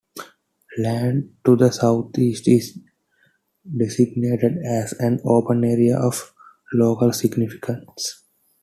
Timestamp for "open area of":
5.23-6.33